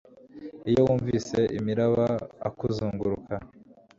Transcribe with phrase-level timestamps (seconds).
[0.69, 2.05] Iyo wunvise imiraba
[2.47, 3.33] a kuzunguruka